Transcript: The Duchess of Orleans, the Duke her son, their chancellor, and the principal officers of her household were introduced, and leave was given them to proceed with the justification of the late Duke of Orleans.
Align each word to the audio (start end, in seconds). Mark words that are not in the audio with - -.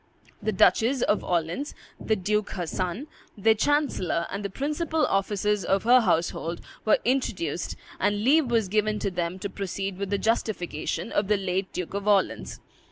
The 0.41 0.51
Duchess 0.51 1.03
of 1.03 1.23
Orleans, 1.23 1.75
the 1.99 2.15
Duke 2.15 2.53
her 2.53 2.65
son, 2.65 3.05
their 3.37 3.53
chancellor, 3.53 4.25
and 4.31 4.43
the 4.43 4.49
principal 4.49 5.05
officers 5.05 5.63
of 5.63 5.83
her 5.83 5.99
household 6.01 6.59
were 6.85 6.97
introduced, 7.05 7.75
and 7.99 8.23
leave 8.23 8.49
was 8.49 8.67
given 8.67 8.97
them 8.97 9.37
to 9.37 9.47
proceed 9.47 9.99
with 9.99 10.09
the 10.09 10.17
justification 10.17 11.11
of 11.11 11.27
the 11.27 11.37
late 11.37 11.71
Duke 11.71 11.93
of 11.93 12.07
Orleans. 12.07 12.59